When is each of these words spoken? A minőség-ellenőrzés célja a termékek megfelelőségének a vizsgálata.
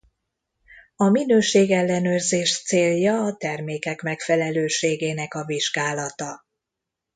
A 0.95 1.09
minőség-ellenőrzés 1.09 2.63
célja 2.63 3.23
a 3.23 3.35
termékek 3.35 4.01
megfelelőségének 4.01 5.33
a 5.33 5.45
vizsgálata. 5.45 6.45